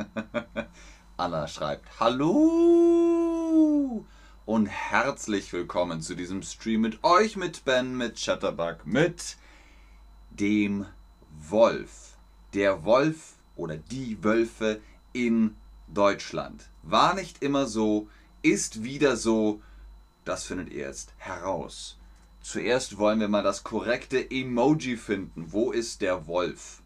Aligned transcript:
Anna 1.16 1.48
schreibt 1.48 2.00
Hallo 2.00 4.04
und 4.46 4.66
herzlich 4.66 5.52
willkommen 5.52 6.00
zu 6.00 6.14
diesem 6.14 6.42
Stream 6.42 6.82
mit 6.82 7.04
euch, 7.04 7.36
mit 7.36 7.64
Ben, 7.64 7.96
mit 7.96 8.16
Chatterbug, 8.16 8.86
mit 8.86 9.36
dem 10.30 10.86
Wolf. 11.30 12.16
Der 12.54 12.84
Wolf 12.84 13.34
oder 13.56 13.76
die 13.76 14.22
Wölfe 14.24 14.80
in 15.12 15.56
Deutschland. 15.88 16.70
War 16.82 17.14
nicht 17.14 17.42
immer 17.42 17.66
so, 17.66 18.08
ist 18.42 18.82
wieder 18.82 19.16
so. 19.16 19.60
Das 20.24 20.44
findet 20.44 20.70
ihr 20.70 20.86
jetzt 20.86 21.12
heraus. 21.18 21.98
Zuerst 22.40 22.98
wollen 22.98 23.20
wir 23.20 23.28
mal 23.28 23.42
das 23.42 23.64
korrekte 23.64 24.30
Emoji 24.30 24.96
finden. 24.96 25.52
Wo 25.52 25.72
ist 25.72 26.00
der 26.00 26.26
Wolf? 26.26 26.79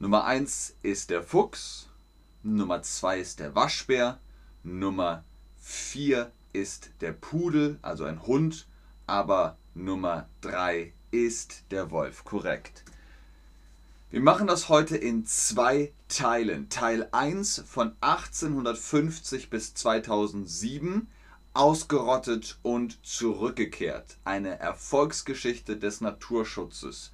Nummer 0.00 0.26
1 0.26 0.76
ist 0.82 1.10
der 1.10 1.24
Fuchs, 1.24 1.88
Nummer 2.44 2.82
2 2.82 3.18
ist 3.18 3.40
der 3.40 3.56
Waschbär, 3.56 4.20
Nummer 4.62 5.24
4 5.60 6.30
ist 6.52 6.90
der 7.00 7.10
Pudel, 7.10 7.80
also 7.82 8.04
ein 8.04 8.24
Hund, 8.24 8.68
aber 9.08 9.58
Nummer 9.74 10.28
3 10.42 10.92
ist 11.10 11.64
der 11.72 11.90
Wolf, 11.90 12.24
korrekt. 12.24 12.84
Wir 14.10 14.20
machen 14.20 14.46
das 14.46 14.68
heute 14.68 14.96
in 14.96 15.26
zwei 15.26 15.92
Teilen. 16.06 16.68
Teil 16.68 17.08
1 17.10 17.64
von 17.66 17.96
1850 18.00 19.50
bis 19.50 19.74
2007, 19.74 21.08
ausgerottet 21.54 22.56
und 22.62 23.04
zurückgekehrt. 23.04 24.16
Eine 24.22 24.60
Erfolgsgeschichte 24.60 25.76
des 25.76 26.00
Naturschutzes. 26.00 27.10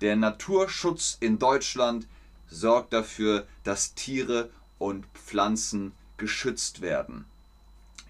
Der 0.00 0.14
Naturschutz 0.14 1.16
in 1.18 1.40
Deutschland 1.40 2.06
sorgt 2.48 2.92
dafür, 2.92 3.46
dass 3.64 3.94
Tiere 3.94 4.50
und 4.78 5.06
Pflanzen 5.14 5.92
geschützt 6.16 6.80
werden. 6.80 7.24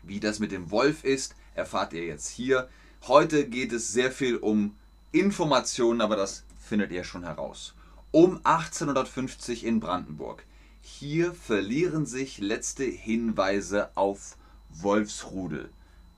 Wie 0.02 0.20
das 0.20 0.38
mit 0.38 0.52
dem 0.52 0.70
Wolf 0.70 1.04
ist, 1.04 1.34
erfahrt 1.54 1.92
ihr 1.92 2.04
jetzt 2.04 2.28
hier. 2.28 2.68
Heute 3.06 3.48
geht 3.48 3.72
es 3.72 3.92
sehr 3.92 4.10
viel 4.10 4.36
um 4.36 4.76
Informationen, 5.12 6.00
aber 6.00 6.16
das 6.16 6.44
findet 6.58 6.92
ihr 6.92 7.04
schon 7.04 7.24
heraus. 7.24 7.74
Um 8.10 8.40
1850 8.44 9.64
in 9.64 9.80
Brandenburg. 9.80 10.44
Hier 10.80 11.34
verlieren 11.34 12.06
sich 12.06 12.38
letzte 12.38 12.84
Hinweise 12.84 13.90
auf 13.96 14.36
Wolfsrudel. 14.70 15.70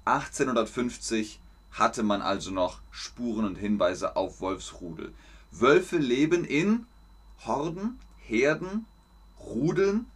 1850 0.05 1.41
hatte 1.73 2.03
man 2.03 2.23
also 2.23 2.51
noch 2.51 2.81
Spuren 2.91 3.45
und 3.45 3.57
Hinweise 3.57 4.17
auf 4.17 4.41
Wolfsrudel. 4.41 5.13
Wölfe 5.51 5.99
leben 5.99 6.45
in 6.45 6.87
Horden, 7.45 7.99
Herden, 8.31 8.87
Rudeln. 9.41 10.07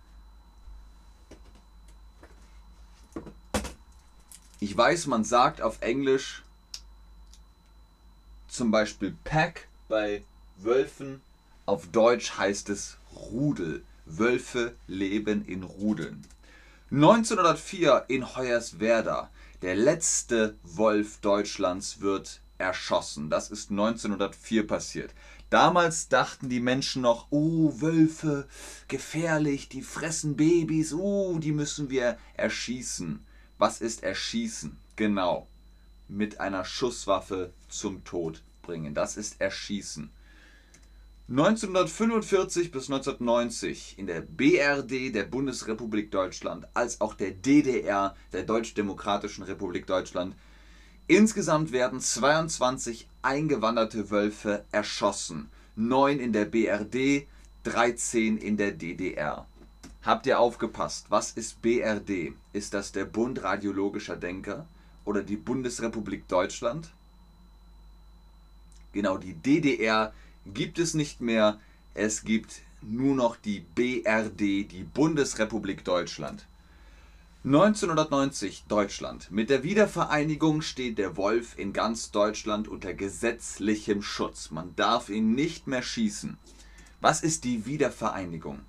Ich 4.60 4.76
weiß, 4.76 5.08
man 5.08 5.24
sagt 5.24 5.60
auf 5.60 5.82
Englisch 5.82 6.44
zum 8.46 8.70
Beispiel 8.70 9.16
Pack 9.24 9.66
bei 9.88 10.22
Wölfen. 10.58 11.22
Auf 11.66 11.88
Deutsch 11.88 12.38
heißt 12.38 12.68
es 12.68 12.98
Rudel. 13.16 13.82
Wölfe 14.06 14.76
leben 14.86 15.44
in 15.44 15.64
Rudeln. 15.64 16.24
1904 16.92 18.04
in 18.06 18.36
Hoyerswerda. 18.36 19.28
Der 19.62 19.74
letzte 19.74 20.54
Wolf 20.62 21.18
Deutschlands 21.18 22.00
wird 22.00 22.40
erschossen. 22.58 23.28
Das 23.28 23.50
ist 23.50 23.70
1904 23.70 24.66
passiert. 24.68 25.12
Damals 25.50 26.08
dachten 26.08 26.48
die 26.48 26.60
Menschen 26.60 27.02
noch, 27.02 27.28
oh, 27.30 27.80
Wölfe, 27.80 28.48
gefährlich, 28.88 29.68
die 29.68 29.82
fressen 29.82 30.36
Babys, 30.36 30.92
oh, 30.92 31.38
die 31.38 31.52
müssen 31.52 31.90
wir 31.90 32.18
erschießen. 32.34 33.24
Was 33.58 33.80
ist 33.80 34.02
erschießen? 34.02 34.76
Genau, 34.96 35.46
mit 36.08 36.40
einer 36.40 36.64
Schusswaffe 36.64 37.52
zum 37.68 38.04
Tod 38.04 38.42
bringen. 38.62 38.94
Das 38.94 39.16
ist 39.16 39.40
erschießen. 39.40 40.10
1945 41.28 42.70
bis 42.70 42.90
1990 42.90 43.98
in 43.98 44.06
der 44.06 44.20
BRD 44.20 45.14
der 45.14 45.24
Bundesrepublik 45.24 46.10
Deutschland 46.10 46.66
als 46.74 47.00
auch 47.00 47.14
der 47.14 47.30
DDR 47.30 48.14
der 48.32 48.42
Deutsch-Demokratischen 48.42 49.42
Republik 49.44 49.86
Deutschland 49.86 50.36
Insgesamt 51.06 51.70
werden 51.70 52.00
22 52.00 53.08
eingewanderte 53.24 54.10
Wölfe 54.10 54.64
erschossen, 54.70 55.50
9 55.76 56.20
in 56.20 56.32
der 56.32 56.44
BRD, 56.44 57.26
13 57.64 58.38
in 58.38 58.56
der 58.56 58.72
DDR. 58.72 59.46
Habt 60.02 60.26
ihr 60.26 60.38
aufgepasst? 60.38 61.06
Was 61.08 61.32
ist 61.32 61.62
BRD? 61.62 62.34
Ist 62.52 62.74
das 62.74 62.92
der 62.92 63.06
Bund 63.06 63.42
Radiologischer 63.42 64.16
Denker 64.16 64.66
oder 65.04 65.22
die 65.22 65.36
Bundesrepublik 65.36 66.28
Deutschland? 66.28 66.90
Genau, 68.92 69.16
die 69.16 69.32
DDR 69.32 70.12
gibt 70.46 70.78
es 70.78 70.92
nicht 70.94 71.20
mehr. 71.20 71.58
Es 71.94 72.24
gibt 72.24 72.60
nur 72.82 73.14
noch 73.14 73.36
die 73.36 73.60
BRD, 73.60 74.70
die 74.70 74.84
Bundesrepublik 74.84 75.84
Deutschland. 75.84 76.46
1990 77.46 78.64
Deutschland. 78.68 79.30
Mit 79.30 79.50
der 79.50 79.62
Wiedervereinigung 79.62 80.62
steht 80.62 80.96
der 80.96 81.18
Wolf 81.18 81.58
in 81.58 81.74
ganz 81.74 82.10
Deutschland 82.10 82.68
unter 82.68 82.94
gesetzlichem 82.94 84.00
Schutz. 84.00 84.50
Man 84.50 84.74
darf 84.76 85.10
ihn 85.10 85.34
nicht 85.34 85.66
mehr 85.66 85.82
schießen. 85.82 86.38
Was 87.02 87.22
ist 87.22 87.44
die 87.44 87.66
Wiedervereinigung? 87.66 88.60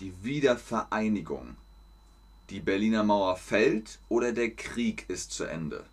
Die 0.00 0.14
Wiedervereinigung. 0.22 1.56
Die 2.48 2.60
Berliner 2.60 3.04
Mauer 3.04 3.36
fällt 3.36 3.98
oder 4.08 4.32
der 4.32 4.52
Krieg 4.52 5.04
ist 5.08 5.32
zu 5.32 5.44
Ende. 5.44 5.84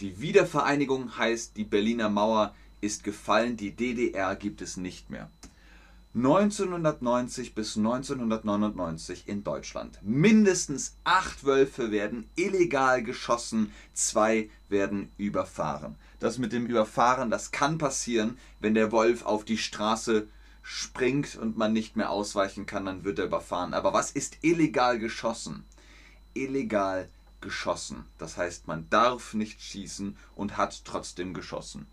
Die 0.00 0.20
Wiedervereinigung 0.20 1.16
heißt, 1.16 1.56
die 1.56 1.62
Berliner 1.62 2.08
Mauer 2.08 2.56
ist 2.80 3.04
gefallen, 3.04 3.56
die 3.56 3.70
DDR 3.70 4.34
gibt 4.34 4.60
es 4.60 4.76
nicht 4.76 5.10
mehr. 5.10 5.30
1990 6.16 7.56
bis 7.56 7.76
1999 7.76 9.26
in 9.26 9.42
Deutschland. 9.42 9.98
Mindestens 10.02 10.96
acht 11.02 11.44
Wölfe 11.44 11.90
werden 11.90 12.30
illegal 12.36 13.02
geschossen, 13.02 13.72
zwei 13.94 14.48
werden 14.68 15.10
überfahren. 15.18 15.96
Das 16.20 16.38
mit 16.38 16.52
dem 16.52 16.66
Überfahren, 16.66 17.30
das 17.30 17.50
kann 17.50 17.78
passieren, 17.78 18.38
wenn 18.60 18.74
der 18.74 18.92
Wolf 18.92 19.24
auf 19.24 19.44
die 19.44 19.58
Straße 19.58 20.28
springt 20.62 21.34
und 21.34 21.58
man 21.58 21.72
nicht 21.72 21.96
mehr 21.96 22.10
ausweichen 22.10 22.64
kann, 22.64 22.86
dann 22.86 23.02
wird 23.02 23.18
er 23.18 23.26
überfahren. 23.26 23.74
Aber 23.74 23.92
was 23.92 24.12
ist 24.12 24.38
illegal 24.42 25.00
geschossen? 25.00 25.64
Illegal 26.32 27.08
geschossen. 27.40 28.04
Das 28.18 28.36
heißt, 28.36 28.68
man 28.68 28.88
darf 28.88 29.34
nicht 29.34 29.60
schießen 29.60 30.16
und 30.36 30.56
hat 30.56 30.84
trotzdem 30.84 31.34
geschossen. 31.34 31.86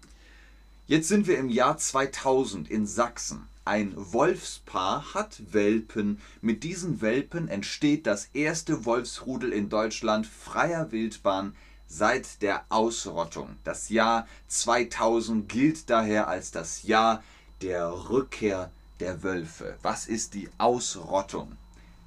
Jetzt 0.86 1.08
sind 1.08 1.26
wir 1.26 1.40
im 1.40 1.50
Jahr 1.50 1.78
2000 1.78 2.70
in 2.70 2.86
Sachsen. 2.86 3.48
Ein 3.64 3.94
Wolfspaar 3.96 5.14
hat 5.14 5.54
Welpen. 5.54 6.20
Mit 6.42 6.64
diesen 6.64 7.00
Welpen 7.02 7.48
entsteht 7.48 8.08
das 8.08 8.30
erste 8.34 8.86
Wolfsrudel 8.86 9.54
in 9.54 9.70
Deutschland 9.70 10.26
freier 10.26 10.92
Wildbahn 10.92 11.56
seit 11.86 12.42
der 12.42 12.66
Ausrottung. 12.70 13.58
Das 13.64 13.90
Jahr 13.90 14.28
2000 14.48 15.48
gilt 15.48 15.92
daher 15.92 16.28
als 16.28 16.50
das 16.50 16.82
Jahr 16.84 17.24
der 17.62 18.10
Rückkehr 18.10 18.72
der 19.00 19.22
Wölfe. 19.22 19.78
Was 19.84 20.08
ist 20.08 20.34
die 20.34 20.50
Ausrottung? 20.58 21.56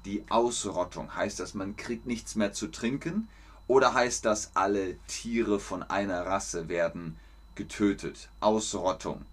Die 0.03 0.25
Ausrottung 0.29 1.15
heißt 1.15 1.39
das, 1.39 1.53
man 1.53 1.77
kriegt 1.77 2.05
nichts 2.05 2.35
mehr 2.35 2.51
zu 2.51 2.67
trinken 2.67 3.29
oder 3.67 3.93
heißt 3.93 4.25
das, 4.25 4.51
alle 4.55 4.97
Tiere 5.07 5.61
von 5.61 5.83
einer 5.83 6.25
Rasse 6.25 6.67
werden 6.67 7.15
getötet? 7.55 8.27
Ausrottung. 8.41 9.25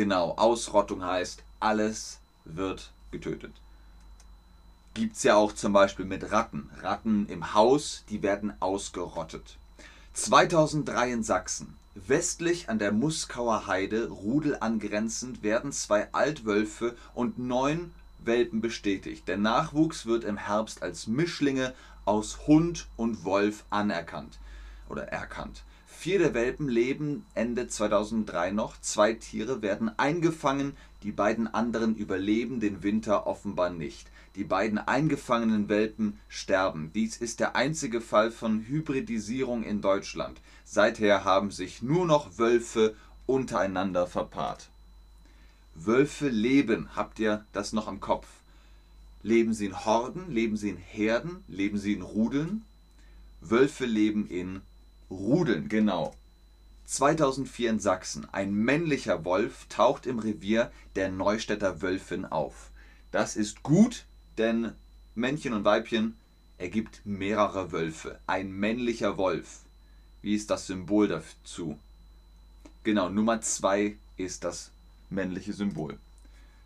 Genau, 0.00 0.30
Ausrottung 0.38 1.04
heißt, 1.04 1.42
alles 1.60 2.20
wird 2.46 2.90
getötet. 3.10 3.52
Gibt 4.94 5.14
es 5.14 5.24
ja 5.24 5.36
auch 5.36 5.52
zum 5.52 5.74
Beispiel 5.74 6.06
mit 6.06 6.32
Ratten. 6.32 6.70
Ratten 6.80 7.26
im 7.28 7.52
Haus, 7.52 8.06
die 8.08 8.22
werden 8.22 8.54
ausgerottet. 8.60 9.58
2003 10.14 11.12
in 11.12 11.22
Sachsen. 11.22 11.76
Westlich 11.94 12.70
an 12.70 12.78
der 12.78 12.92
Muskauer 12.92 13.66
Heide, 13.66 14.08
Rudel 14.08 14.56
angrenzend, 14.58 15.42
werden 15.42 15.70
zwei 15.70 16.08
Altwölfe 16.14 16.96
und 17.12 17.38
neun 17.38 17.92
Welpen 18.20 18.62
bestätigt. 18.62 19.28
Der 19.28 19.36
Nachwuchs 19.36 20.06
wird 20.06 20.24
im 20.24 20.38
Herbst 20.38 20.82
als 20.82 21.08
Mischlinge 21.08 21.74
aus 22.06 22.46
Hund 22.46 22.88
und 22.96 23.26
Wolf 23.26 23.64
anerkannt 23.68 24.38
oder 24.88 25.08
erkannt. 25.08 25.62
Vier 26.00 26.18
der 26.18 26.32
Welpen 26.32 26.66
leben 26.70 27.26
Ende 27.34 27.68
2003 27.68 28.52
noch, 28.52 28.80
zwei 28.80 29.12
Tiere 29.12 29.60
werden 29.60 29.90
eingefangen, 29.98 30.74
die 31.02 31.12
beiden 31.12 31.46
anderen 31.46 31.94
überleben 31.94 32.58
den 32.58 32.82
Winter 32.82 33.26
offenbar 33.26 33.68
nicht. 33.68 34.08
Die 34.34 34.44
beiden 34.44 34.78
eingefangenen 34.78 35.68
Welpen 35.68 36.18
sterben. 36.26 36.90
Dies 36.94 37.18
ist 37.18 37.38
der 37.38 37.54
einzige 37.54 38.00
Fall 38.00 38.30
von 38.30 38.64
Hybridisierung 38.64 39.62
in 39.62 39.82
Deutschland. 39.82 40.40
Seither 40.64 41.24
haben 41.24 41.50
sich 41.50 41.82
nur 41.82 42.06
noch 42.06 42.38
Wölfe 42.38 42.96
untereinander 43.26 44.06
verpaart. 44.06 44.70
Wölfe 45.74 46.30
leben. 46.30 46.88
Habt 46.96 47.18
ihr 47.18 47.44
das 47.52 47.74
noch 47.74 47.88
im 47.88 48.00
Kopf? 48.00 48.26
Leben 49.22 49.52
sie 49.52 49.66
in 49.66 49.84
Horden? 49.84 50.32
Leben 50.32 50.56
sie 50.56 50.70
in 50.70 50.78
Herden? 50.78 51.44
Leben 51.46 51.76
sie 51.76 51.92
in 51.92 52.00
Rudeln? 52.00 52.64
Wölfe 53.42 53.84
leben 53.84 54.26
in 54.26 54.62
Rudeln, 55.10 55.68
genau. 55.68 56.14
2004 56.86 57.70
in 57.70 57.80
Sachsen. 57.80 58.26
Ein 58.32 58.54
männlicher 58.54 59.24
Wolf 59.24 59.66
taucht 59.68 60.06
im 60.06 60.18
Revier 60.18 60.70
der 60.96 61.10
Neustädter 61.10 61.82
Wölfin 61.82 62.24
auf. 62.24 62.70
Das 63.10 63.36
ist 63.36 63.62
gut, 63.62 64.06
denn 64.38 64.72
Männchen 65.14 65.52
und 65.52 65.64
Weibchen 65.64 66.16
ergibt 66.58 67.00
mehrere 67.04 67.72
Wölfe. 67.72 68.18
Ein 68.26 68.52
männlicher 68.52 69.16
Wolf. 69.16 69.60
Wie 70.22 70.34
ist 70.34 70.50
das 70.50 70.66
Symbol 70.66 71.08
dazu? 71.08 71.78
Genau, 72.84 73.08
Nummer 73.08 73.40
2 73.40 73.96
ist 74.16 74.44
das 74.44 74.70
männliche 75.08 75.52
Symbol. 75.52 75.98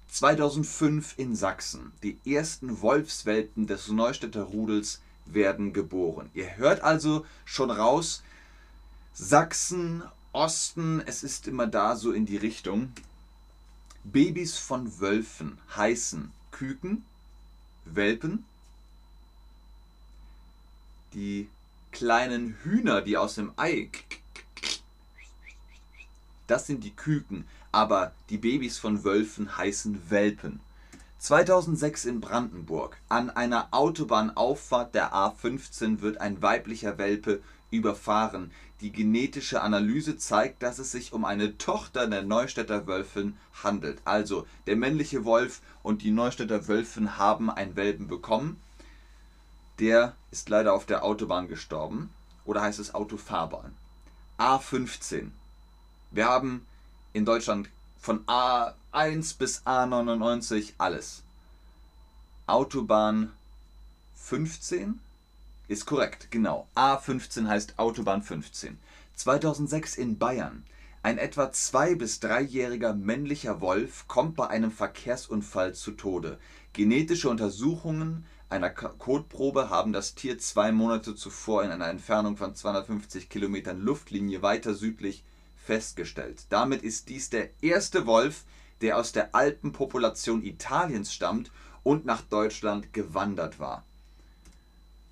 2005 0.08 1.14
in 1.18 1.34
Sachsen. 1.34 1.92
Die 2.02 2.18
ersten 2.24 2.82
Wolfswelpen 2.82 3.66
des 3.66 3.88
Neustädter 3.88 4.42
Rudels 4.42 5.00
werden 5.26 5.72
geboren. 5.72 6.30
Ihr 6.34 6.56
hört 6.56 6.82
also 6.82 7.24
schon 7.44 7.70
raus, 7.70 8.22
Sachsen, 9.16 10.02
Osten, 10.32 11.00
es 11.06 11.22
ist 11.22 11.46
immer 11.46 11.68
da 11.68 11.94
so 11.94 12.10
in 12.10 12.26
die 12.26 12.36
Richtung. 12.36 12.92
Babys 14.02 14.58
von 14.58 14.98
Wölfen 14.98 15.56
heißen 15.76 16.32
Küken, 16.50 17.04
Welpen, 17.84 18.44
die 21.12 21.48
kleinen 21.92 22.58
Hühner, 22.64 23.02
die 23.02 23.16
aus 23.16 23.36
dem 23.36 23.52
Ei, 23.56 23.88
das 26.48 26.66
sind 26.66 26.82
die 26.82 26.96
Küken, 26.96 27.46
aber 27.70 28.12
die 28.30 28.38
Babys 28.38 28.78
von 28.78 29.04
Wölfen 29.04 29.56
heißen 29.56 30.10
Welpen. 30.10 30.58
2006 31.18 32.04
in 32.04 32.20
Brandenburg. 32.20 32.98
An 33.08 33.30
einer 33.30 33.68
Autobahnauffahrt 33.70 34.94
der 34.94 35.14
A15 35.14 36.00
wird 36.00 36.20
ein 36.20 36.42
weiblicher 36.42 36.98
Welpe 36.98 37.40
überfahren. 37.74 38.50
Die 38.80 38.92
genetische 38.92 39.62
Analyse 39.62 40.16
zeigt, 40.16 40.62
dass 40.62 40.78
es 40.78 40.92
sich 40.92 41.12
um 41.12 41.24
eine 41.24 41.58
Tochter 41.58 42.06
der 42.06 42.22
Neustädter 42.22 42.86
Wölfin 42.86 43.36
handelt. 43.62 44.00
Also 44.04 44.46
der 44.66 44.76
männliche 44.76 45.24
Wolf 45.24 45.60
und 45.82 46.02
die 46.02 46.10
Neustädter 46.10 46.68
Wölfin 46.68 47.16
haben 47.16 47.50
einen 47.50 47.76
Welpen 47.76 48.08
bekommen. 48.08 48.60
Der 49.78 50.14
ist 50.30 50.48
leider 50.48 50.72
auf 50.72 50.86
der 50.86 51.04
Autobahn 51.04 51.48
gestorben. 51.48 52.10
Oder 52.44 52.62
heißt 52.62 52.78
es 52.78 52.94
Autofahrbahn? 52.94 53.74
A15. 54.38 55.30
Wir 56.10 56.26
haben 56.26 56.66
in 57.12 57.24
Deutschland 57.24 57.70
von 57.98 58.24
A1 58.26 59.38
bis 59.38 59.62
A99 59.64 60.74
alles. 60.76 61.22
Autobahn 62.46 63.32
15 64.14 65.00
ist 65.68 65.86
korrekt, 65.86 66.30
genau. 66.30 66.68
A15 66.74 67.46
heißt 67.46 67.78
Autobahn 67.78 68.22
15. 68.22 68.78
2006 69.14 69.96
in 69.96 70.18
Bayern. 70.18 70.64
Ein 71.02 71.18
etwa 71.18 71.52
zwei- 71.52 71.94
bis 71.94 72.20
dreijähriger 72.20 72.94
männlicher 72.94 73.60
Wolf 73.60 74.08
kommt 74.08 74.36
bei 74.36 74.48
einem 74.48 74.70
Verkehrsunfall 74.70 75.74
zu 75.74 75.92
Tode. 75.92 76.38
Genetische 76.72 77.28
Untersuchungen 77.28 78.24
einer 78.48 78.70
Kotprobe 78.70 79.68
haben 79.68 79.92
das 79.92 80.14
Tier 80.14 80.38
zwei 80.38 80.70
Monate 80.70 81.14
zuvor 81.14 81.64
in 81.64 81.70
einer 81.70 81.88
Entfernung 81.88 82.36
von 82.36 82.54
250 82.54 83.28
Kilometern 83.28 83.80
Luftlinie 83.80 84.42
weiter 84.42 84.74
südlich 84.74 85.24
festgestellt. 85.56 86.46
Damit 86.50 86.82
ist 86.82 87.08
dies 87.08 87.30
der 87.30 87.50
erste 87.62 88.06
Wolf, 88.06 88.44
der 88.80 88.98
aus 88.98 89.12
der 89.12 89.34
Alpenpopulation 89.34 90.44
Italiens 90.44 91.12
stammt 91.12 91.50
und 91.82 92.04
nach 92.04 92.22
Deutschland 92.22 92.92
gewandert 92.92 93.58
war. 93.58 93.84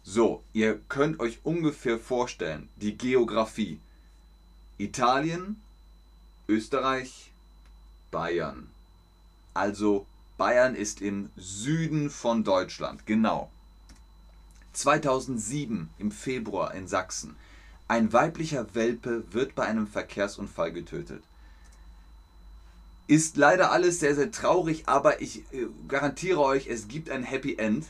So, 0.05 0.43
ihr 0.53 0.81
könnt 0.89 1.21
euch 1.21 1.41
ungefähr 1.45 1.99
vorstellen, 1.99 2.69
die 2.77 2.97
Geografie. 2.97 3.81
Italien, 4.79 5.61
Österreich, 6.49 7.33
Bayern. 8.11 8.69
Also 9.55 10.07
Bayern 10.39 10.75
ist 10.75 11.01
im 11.01 11.31
Süden 11.37 12.11
von 12.11 12.43
Deutschland, 12.43 13.07
genau. 13.07 13.51
2007 14.73 15.91
im 15.99 16.11
Februar 16.11 16.75
in 16.75 16.89
Sachsen 16.89 17.37
ein 17.93 18.11
weiblicher 18.15 18.75
Welpe 18.75 19.23
wird 19.33 19.55
bei 19.55 19.65
einem 19.65 19.87
Verkehrsunfall 19.87 20.73
getötet. 20.73 21.23
Ist 23.07 23.37
leider 23.37 23.71
alles 23.71 24.01
sehr, 24.01 24.15
sehr 24.15 24.31
traurig, 24.31 24.85
aber 24.87 25.21
ich 25.21 25.41
äh, 25.53 25.67
garantiere 25.89 26.41
euch, 26.41 26.69
es 26.69 26.89
gibt 26.89 27.11
ein 27.11 27.23
Happy 27.23 27.57
End. 27.57 27.85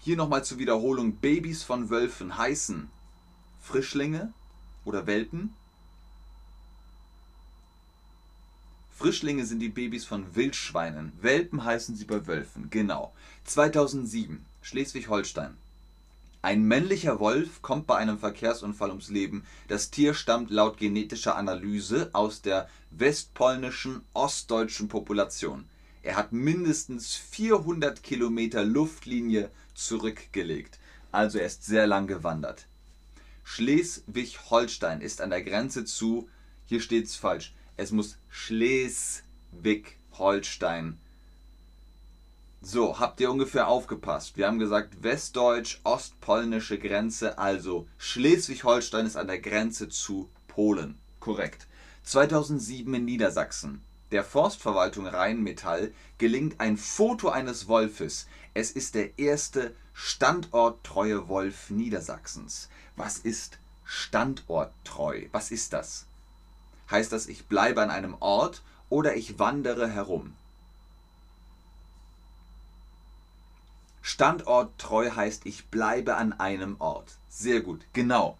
Hier 0.00 0.16
nochmal 0.16 0.44
zur 0.44 0.58
Wiederholung. 0.58 1.16
Babys 1.16 1.62
von 1.62 1.90
Wölfen 1.90 2.38
heißen 2.38 2.90
Frischlinge 3.60 4.32
oder 4.84 5.06
Welpen. 5.06 5.54
Frischlinge 8.90 9.46
sind 9.46 9.60
die 9.60 9.68
Babys 9.68 10.04
von 10.04 10.34
Wildschweinen. 10.34 11.12
Welpen 11.20 11.64
heißen 11.64 11.94
sie 11.94 12.04
bei 12.04 12.26
Wölfen. 12.26 12.70
Genau. 12.70 13.12
2007. 13.44 14.44
Schleswig-Holstein. 14.62 15.56
Ein 16.40 16.62
männlicher 16.64 17.18
Wolf 17.18 17.62
kommt 17.62 17.86
bei 17.86 17.96
einem 17.96 18.18
Verkehrsunfall 18.18 18.90
ums 18.90 19.08
Leben. 19.08 19.44
Das 19.66 19.90
Tier 19.90 20.14
stammt 20.14 20.50
laut 20.50 20.78
genetischer 20.78 21.36
Analyse 21.36 22.10
aus 22.12 22.42
der 22.42 22.68
westpolnischen 22.90 24.02
ostdeutschen 24.14 24.88
Population. 24.88 25.64
Er 26.08 26.16
hat 26.16 26.32
mindestens 26.32 27.14
400 27.16 28.02
Kilometer 28.02 28.64
Luftlinie 28.64 29.50
zurückgelegt. 29.74 30.78
Also 31.12 31.36
er 31.36 31.44
ist 31.44 31.66
sehr 31.66 31.86
lang 31.86 32.06
gewandert. 32.06 32.66
Schleswig-Holstein 33.44 35.02
ist 35.02 35.20
an 35.20 35.28
der 35.28 35.42
Grenze 35.42 35.84
zu, 35.84 36.30
hier 36.64 36.80
steht 36.80 37.04
es 37.04 37.16
falsch, 37.16 37.54
es 37.76 37.92
muss 37.92 38.16
Schleswig-Holstein 38.30 40.98
so, 42.62 42.98
habt 42.98 43.20
ihr 43.20 43.30
ungefähr 43.30 43.68
aufgepasst? 43.68 44.38
Wir 44.38 44.46
haben 44.46 44.58
gesagt 44.58 45.02
westdeutsch, 45.02 45.80
ostpolnische 45.84 46.78
Grenze, 46.78 47.36
also 47.36 47.86
Schleswig-Holstein 47.98 49.04
ist 49.04 49.16
an 49.16 49.26
der 49.26 49.40
Grenze 49.40 49.90
zu 49.90 50.30
Polen. 50.46 50.98
Korrekt. 51.20 51.66
2007 52.04 52.94
in 52.94 53.04
Niedersachsen. 53.04 53.82
Der 54.10 54.24
Forstverwaltung 54.24 55.06
Rheinmetall 55.06 55.92
gelingt 56.16 56.60
ein 56.60 56.78
Foto 56.78 57.28
eines 57.28 57.68
Wolfes. 57.68 58.26
Es 58.54 58.70
ist 58.70 58.94
der 58.94 59.18
erste 59.18 59.74
standorttreue 59.92 61.28
Wolf 61.28 61.68
Niedersachsens. 61.68 62.70
Was 62.96 63.18
ist 63.18 63.58
standorttreu? 63.84 65.26
Was 65.32 65.50
ist 65.50 65.74
das? 65.74 66.06
Heißt 66.90 67.12
das, 67.12 67.26
ich 67.26 67.46
bleibe 67.46 67.82
an 67.82 67.90
einem 67.90 68.16
Ort 68.20 68.62
oder 68.88 69.14
ich 69.14 69.38
wandere 69.38 69.88
herum? 69.88 70.34
Standorttreu 74.00 75.10
heißt, 75.10 75.44
ich 75.44 75.66
bleibe 75.66 76.16
an 76.16 76.32
einem 76.32 76.76
Ort. 76.78 77.18
Sehr 77.28 77.60
gut, 77.60 77.84
genau. 77.92 78.38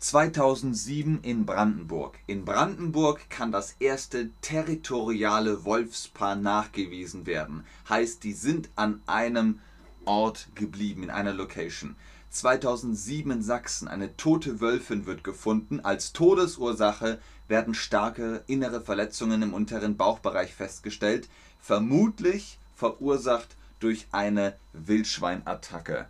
2007 0.00 1.20
in 1.22 1.44
Brandenburg. 1.44 2.18
In 2.26 2.46
Brandenburg 2.46 3.28
kann 3.28 3.52
das 3.52 3.76
erste 3.80 4.30
territoriale 4.40 5.66
Wolfspaar 5.66 6.36
nachgewiesen 6.36 7.26
werden. 7.26 7.64
Heißt, 7.86 8.24
die 8.24 8.32
sind 8.32 8.70
an 8.76 9.02
einem 9.06 9.60
Ort 10.06 10.48
geblieben, 10.54 11.02
in 11.02 11.10
einer 11.10 11.34
Location. 11.34 11.96
2007 12.30 13.30
in 13.30 13.42
Sachsen. 13.42 13.88
Eine 13.88 14.16
tote 14.16 14.62
Wölfin 14.62 15.04
wird 15.04 15.22
gefunden. 15.22 15.80
Als 15.80 16.14
Todesursache 16.14 17.20
werden 17.48 17.74
starke 17.74 18.42
innere 18.46 18.80
Verletzungen 18.80 19.42
im 19.42 19.52
unteren 19.52 19.98
Bauchbereich 19.98 20.54
festgestellt. 20.54 21.28
Vermutlich 21.60 22.58
verursacht 22.74 23.54
durch 23.80 24.06
eine 24.12 24.56
Wildschweinattacke. 24.72 26.06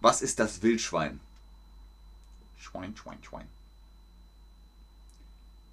Was 0.00 0.20
ist 0.20 0.40
das 0.40 0.62
Wildschwein? 0.62 1.20
Schwein, 2.58 2.96
Schwein, 2.96 3.18
Schwein. 3.22 3.48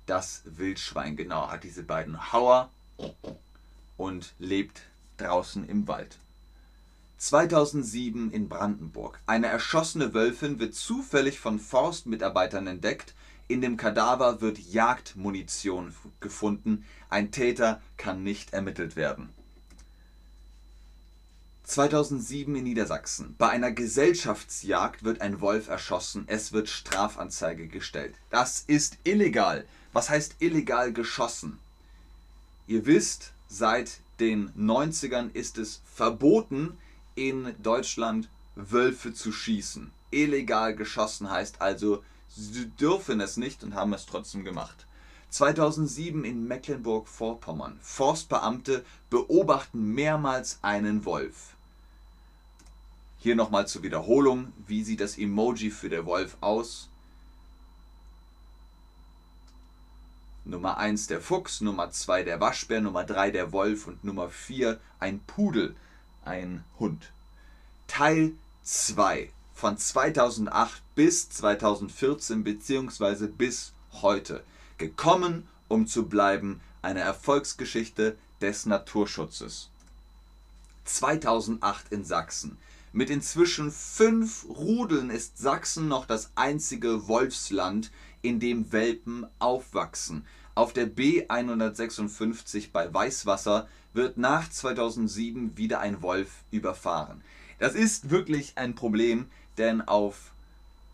Das 0.05 0.43
Wildschwein, 0.45 1.15
genau, 1.15 1.49
hat 1.49 1.63
diese 1.63 1.83
beiden 1.83 2.31
Hauer 2.31 2.69
und 3.97 4.33
lebt 4.39 4.83
draußen 5.17 5.67
im 5.67 5.87
Wald. 5.87 6.17
2007 7.17 8.31
in 8.31 8.49
Brandenburg. 8.49 9.19
Eine 9.25 9.47
erschossene 9.47 10.13
Wölfin 10.13 10.59
wird 10.59 10.75
zufällig 10.75 11.39
von 11.39 11.59
Forstmitarbeitern 11.59 12.67
entdeckt. 12.67 13.15
In 13.47 13.61
dem 13.61 13.77
Kadaver 13.77 14.41
wird 14.41 14.59
Jagdmunition 14.59 15.95
gefunden. 16.19 16.85
Ein 17.09 17.31
Täter 17.31 17.81
kann 17.97 18.23
nicht 18.23 18.53
ermittelt 18.53 18.95
werden. 18.95 19.29
2007 21.65 22.55
in 22.55 22.63
Niedersachsen. 22.63 23.33
Bei 23.39 23.49
einer 23.49 23.71
Gesellschaftsjagd 23.71 25.03
wird 25.03 25.21
ein 25.21 25.41
Wolf 25.41 25.67
erschossen. 25.67 26.25
Es 26.27 26.53
wird 26.53 26.69
Strafanzeige 26.69 27.67
gestellt. 27.67 28.15
Das 28.29 28.63
ist 28.67 28.99
illegal. 29.03 29.65
Was 29.91 30.09
heißt 30.09 30.35
illegal 30.39 30.93
geschossen? 30.93 31.57
Ihr 32.67 32.85
wisst, 32.85 33.33
seit 33.47 33.99
den 34.19 34.51
90ern 34.51 35.33
ist 35.33 35.57
es 35.57 35.81
verboten, 35.85 36.77
in 37.15 37.55
Deutschland 37.63 38.29
Wölfe 38.55 39.13
zu 39.13 39.31
schießen. 39.31 39.91
Illegal 40.11 40.75
geschossen 40.75 41.31
heißt 41.31 41.61
also, 41.61 42.03
sie 42.29 42.69
dürfen 42.69 43.19
es 43.19 43.37
nicht 43.37 43.63
und 43.63 43.73
haben 43.73 43.93
es 43.93 44.05
trotzdem 44.05 44.43
gemacht. 44.43 44.85
2007 45.31 46.23
in 46.23 46.47
Mecklenburg-Vorpommern. 46.47 47.79
Forstbeamte 47.81 48.85
beobachten 49.09 49.93
mehrmals 49.93 50.59
einen 50.61 51.03
Wolf. 51.03 51.54
Hier 53.19 53.35
nochmal 53.35 53.67
zur 53.67 53.83
Wiederholung. 53.83 54.53
Wie 54.67 54.83
sieht 54.83 54.99
das 54.99 55.17
Emoji 55.17 55.71
für 55.71 55.89
der 55.89 56.05
Wolf 56.05 56.37
aus? 56.41 56.89
Nummer 60.47 60.77
1 60.77 61.07
der 61.07 61.21
Fuchs, 61.21 61.61
Nummer 61.61 61.89
2 61.89 62.23
der 62.23 62.39
Waschbär, 62.39 62.79
Nummer 62.79 63.03
3 63.03 63.31
der 63.31 63.51
Wolf 63.51 63.87
und 63.87 64.03
Nummer 64.03 64.29
4 64.29 64.79
ein 64.99 65.19
Pudel, 65.21 65.75
ein 66.23 66.63
Hund. 66.77 67.11
Teil 67.87 68.33
2 68.61 69.31
von 69.55 69.77
2008 69.77 70.83
bis 70.93 71.29
2014 71.29 72.43
bzw. 72.43 73.27
bis 73.27 73.73
heute. 74.01 74.43
Gekommen, 74.77 75.47
um 75.67 75.87
zu 75.87 76.07
bleiben, 76.07 76.61
eine 76.83 76.99
Erfolgsgeschichte 76.99 78.15
des 78.39 78.67
Naturschutzes. 78.67 79.71
2008 80.83 81.91
in 81.91 82.05
Sachsen. 82.05 82.57
Mit 82.95 83.09
inzwischen 83.09 83.73
fünf 83.73 84.45
Rudeln 84.47 85.09
ist 85.09 85.37
Sachsen 85.37 85.89
noch 85.89 86.05
das 86.05 86.31
einzige 86.35 87.09
Wolfsland, 87.09 87.91
in 88.21 88.39
dem 88.39 88.71
Welpen 88.71 89.27
aufwachsen. 89.37 90.25
Auf 90.55 90.71
der 90.71 90.87
B156 90.87 92.69
bei 92.71 92.93
Weißwasser 92.93 93.67
wird 93.91 94.15
nach 94.15 94.49
2007 94.49 95.57
wieder 95.57 95.81
ein 95.81 96.01
Wolf 96.01 96.45
überfahren. 96.51 97.21
Das 97.59 97.75
ist 97.75 98.11
wirklich 98.11 98.53
ein 98.55 98.75
Problem, 98.75 99.25
denn 99.57 99.81
auf 99.81 100.31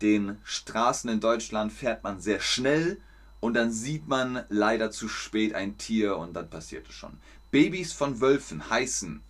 den 0.00 0.38
Straßen 0.42 1.08
in 1.08 1.20
Deutschland 1.20 1.72
fährt 1.72 2.02
man 2.02 2.20
sehr 2.20 2.40
schnell 2.40 3.00
und 3.38 3.54
dann 3.54 3.70
sieht 3.70 4.08
man 4.08 4.42
leider 4.48 4.90
zu 4.90 5.06
spät 5.06 5.54
ein 5.54 5.78
Tier 5.78 6.16
und 6.16 6.34
dann 6.34 6.50
passiert 6.50 6.88
es 6.88 6.96
schon. 6.96 7.16
Babys 7.52 7.92
von 7.92 8.20
Wölfen 8.20 8.68
heißen 8.68 9.20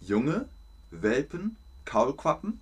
Junge, 0.00 0.48
Welpen, 0.92 1.56
Kaulquappen. 1.86 2.60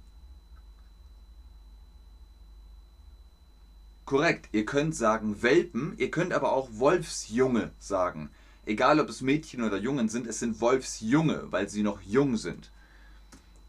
Korrekt, 4.05 4.51
ihr 4.53 4.65
könnt 4.65 4.95
sagen 4.95 5.43
Welpen, 5.43 5.95
ihr 5.99 6.11
könnt 6.11 6.33
aber 6.33 6.53
auch 6.53 6.69
Wolfsjunge 6.75 7.73
sagen. 7.81 8.31
Egal 8.67 9.01
ob 9.01 9.09
es 9.09 9.23
Mädchen 9.23 9.63
oder 9.63 9.79
Jungen 9.79 10.09
sind, 10.09 10.27
es 10.27 10.39
sind 10.39 10.61
Wolfsjunge, 10.61 11.47
weil 11.51 11.69
sie 11.69 11.83
noch 11.83 12.01
jung 12.03 12.37
sind. 12.37 12.71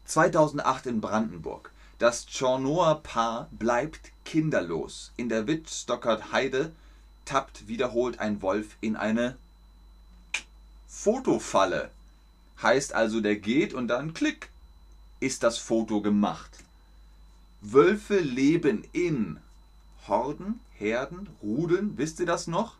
2008 0.04 0.86
in 0.86 1.00
Brandenburg. 1.00 1.70
Das 1.98 2.26
Chornoer-Paar 2.26 3.48
bleibt 3.50 4.12
kinderlos. 4.24 5.12
In 5.16 5.28
der 5.28 5.46
Wittstockert 5.46 6.32
Heide 6.32 6.72
tappt 7.24 7.66
wiederholt 7.66 8.20
ein 8.20 8.42
Wolf 8.42 8.76
in 8.80 8.96
eine 8.96 9.36
Fotofalle. 10.86 11.90
Heißt 12.62 12.94
also, 12.94 13.20
der 13.20 13.36
geht 13.36 13.74
und 13.74 13.88
dann 13.88 14.14
klick, 14.14 14.50
ist 15.20 15.42
das 15.42 15.58
Foto 15.58 16.00
gemacht. 16.00 16.50
Wölfe 17.60 18.18
leben 18.18 18.84
in 18.92 19.40
Horden, 20.06 20.60
Herden, 20.74 21.28
Rudeln. 21.42 21.96
Wisst 21.96 22.20
ihr 22.20 22.26
das 22.26 22.46
noch? 22.46 22.76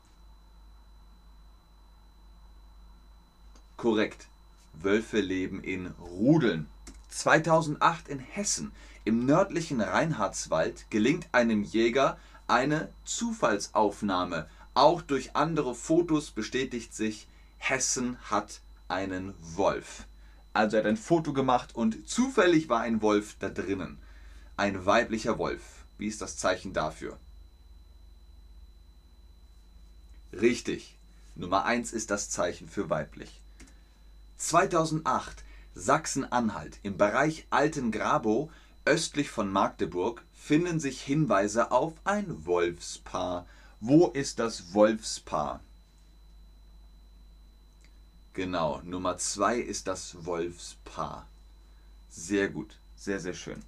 Korrekt. 3.77 4.27
Wölfe 4.75 5.21
leben 5.21 5.63
in 5.63 5.87
Rudeln. 6.01 6.69
2008 7.09 8.09
in 8.09 8.19
Hessen, 8.19 8.73
im 9.05 9.25
nördlichen 9.25 9.81
Reinhardswald, 9.81 10.91
gelingt 10.91 11.29
einem 11.33 11.63
Jäger 11.63 12.19
eine 12.47 12.91
Zufallsaufnahme. 13.05 14.49
Auch 14.75 15.01
durch 15.01 15.35
andere 15.35 15.75
Fotos 15.75 16.31
bestätigt 16.31 16.95
sich, 16.95 17.27
Hessen 17.59 18.19
hat 18.31 18.61
einen 18.89 19.35
Wolf. 19.41 20.05
Also 20.57 20.79
er 20.79 20.85
hat 20.85 20.89
ein 20.89 20.97
Foto 20.97 21.35
gemacht 21.35 21.75
und 21.75 22.09
zufällig 22.09 22.71
war 22.71 22.81
ein 22.81 23.03
Wolf 23.03 23.37
da 23.41 23.51
drinnen. 23.51 23.99
Ein 24.57 24.87
weiblicher 24.87 25.37
Wolf. 25.37 25.85
Wie 25.99 26.07
ist 26.07 26.23
das 26.23 26.39
Zeichen 26.39 26.73
dafür? 26.73 27.19
Richtig. 30.33 30.97
Nummer 31.35 31.67
1 31.67 31.93
ist 31.93 32.11
das 32.11 32.31
Zeichen 32.31 32.71
für 32.71 32.89
weiblich. 32.89 33.43
2008 34.39 35.45
Sachsen-Anhalt. 35.75 36.79
Im 36.83 36.97
Bereich 36.97 37.47
Altengrabow 37.51 38.51
östlich 38.87 39.29
von 39.29 39.53
Magdeburg 39.53 40.25
finden 40.33 40.81
sich 40.81 41.03
Hinweise 41.03 41.71
auf 41.71 41.93
ein 42.05 42.47
Wolfspaar. 42.47 43.47
Wo 43.81 44.07
ist 44.07 44.39
das 44.39 44.73
Wolfspaar? 44.73 45.61
Genau, 48.37 48.83
Nummer 48.85 49.17
2 49.17 49.61
ist 49.61 49.87
das 49.87 50.27
Wolfspaar. 50.27 51.27
Sehr 52.11 52.49
gut, 52.49 52.77
sehr, 52.95 53.19
sehr 53.19 53.33
schön. 53.33 53.63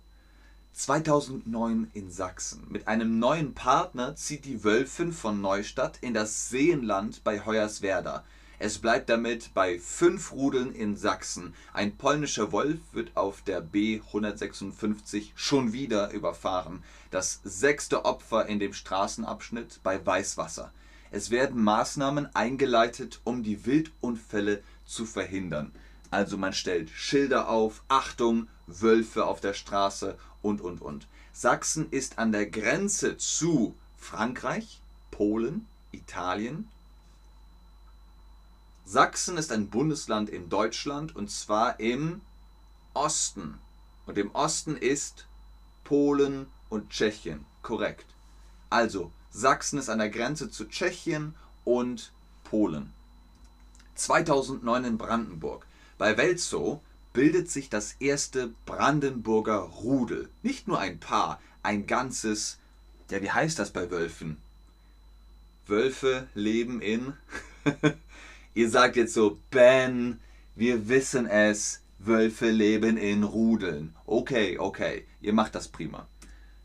2009 0.75 1.91
in 1.95 2.11
Sachsen. 2.11 2.67
Mit 2.69 2.87
einem 2.87 3.19
neuen 3.19 3.55
Partner 3.55 4.15
zieht 4.15 4.45
die 4.45 4.65
Wölfin 4.65 5.15
von 5.15 5.41
Neustadt 5.41 5.97
in 6.03 6.13
das 6.13 6.51
Seenland 6.51 7.25
bei 7.25 7.47
Hoyerswerda. 7.47 8.25
Es 8.59 8.77
bleibt 8.77 9.09
damit 9.09 9.55
bei 9.55 9.79
fünf 9.79 10.33
Rudeln 10.33 10.75
in 10.75 10.99
Sachsen. 10.99 11.55
Ein 11.73 11.97
polnischer 11.97 12.53
Wolf 12.53 12.81
wird 12.93 13.17
auf 13.17 13.41
der 13.41 13.65
B156 13.65 15.31
schon 15.35 15.73
wieder 15.73 16.11
überfahren. 16.11 16.83
Das 17.11 17.41
sechste 17.43 18.05
Opfer 18.05 18.45
in 18.45 18.59
dem 18.59 18.75
Straßenabschnitt 18.75 19.81
bei 19.83 20.05
Weißwasser. 20.05 20.71
Es 21.11 21.31
werden 21.31 21.63
Maßnahmen 21.63 22.35
eingeleitet, 22.35 23.21
um 23.25 23.43
die 23.43 23.65
Wildunfälle 23.67 24.63
zu 24.85 25.07
verhindern. 25.07 25.73
Also 26.11 26.37
man 26.37 26.53
stellt 26.53 26.91
Schilder 26.91 27.49
auf, 27.49 27.83
Achtung, 27.89 28.49
Wölfe 28.67 29.27
auf 29.27 29.41
der 29.41 29.55
Straße 29.55 30.17
und, 30.43 30.61
und, 30.61 30.81
und. 30.81 31.07
Sachsen 31.33 31.89
ist 31.91 32.19
an 32.19 32.33
der 32.33 32.47
Grenze 32.47 33.17
zu 33.17 33.75
Frankreich, 33.97 34.81
Polen, 35.11 35.67
Italien, 35.93 36.69
Sachsen 38.91 39.37
ist 39.37 39.53
ein 39.53 39.69
Bundesland 39.69 40.31
in 40.31 40.49
Deutschland 40.49 41.15
und 41.15 41.31
zwar 41.31 41.79
im 41.79 42.23
Osten. 42.95 43.59
Und 44.07 44.17
im 44.17 44.31
Osten 44.31 44.79
ist 44.79 45.27
Polen 45.85 46.47
und 46.71 46.89
Tschechien. 46.89 47.45
Korrekt. 47.61 48.07
Also, 48.71 49.13
Sachsen 49.39 49.79
ist 49.79 49.89
an 49.89 50.01
der 50.01 50.11
Grenze 50.11 50.51
zu 50.51 50.65
Tschechien 50.65 51.35
und 51.65 52.13
Polen. 52.43 52.93
2009 53.95 54.85
in 54.85 54.99
Brandenburg. 54.99 55.65
Bei 55.97 56.17
Welzow 56.17 56.81
bildet 57.13 57.49
sich 57.49 57.71
das 57.71 57.93
erste 58.01 58.53
Brandenburger 58.67 59.59
Rudel. 59.59 60.29
Nicht 60.43 60.67
nur 60.67 60.81
ein 60.81 60.99
Paar, 60.99 61.41
ein 61.63 61.87
ganzes. 61.87 62.59
Ja, 63.11 63.23
wie 63.23 63.31
heißt 63.31 63.61
das 63.61 63.71
bei 63.71 63.91
Wölfen? 63.93 64.39
Wölfe 65.67 66.27
leben 66.35 66.81
in. 66.81 67.13
Ihr 68.55 68.69
sagt 68.69 68.97
jetzt 68.97 69.15
so, 69.15 69.39
Ben, 69.53 70.19
wir 70.57 70.89
wissen 70.89 71.27
es, 71.27 71.83
Wölfe 72.01 72.51
leben 72.51 72.97
in 72.97 73.23
Rudeln. 73.23 73.95
Okay, 74.05 74.59
okay, 74.59 75.07
ihr 75.21 75.33
macht 75.33 75.55
das 75.55 75.69
prima. 75.69 76.09